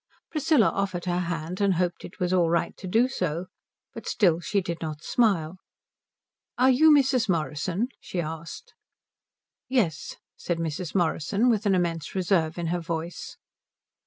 Priscilla 0.31 0.69
offered 0.73 1.05
her 1.05 1.19
hand 1.19 1.61
and 1.61 1.75
hoped 1.75 2.03
it 2.03 2.19
was 2.19 2.33
all 2.33 2.49
right 2.49 2.75
to 2.75 2.87
do 2.87 3.07
so, 3.07 3.45
but 3.93 4.07
still 4.07 4.39
she 4.39 4.59
did 4.59 4.81
not 4.81 5.03
smile. 5.03 5.57
"Are 6.57 6.71
you 6.71 6.89
Mrs. 6.89 7.29
Morrison?" 7.29 7.87
she 7.99 8.19
asked. 8.19 8.73
"Yes," 9.69 10.15
said 10.35 10.57
Mrs. 10.57 10.95
Morrison 10.95 11.49
with 11.51 11.67
an 11.67 11.75
immense 11.75 12.15
reserve 12.15 12.57
in 12.57 12.69
her 12.73 12.79
voice. 12.81 13.37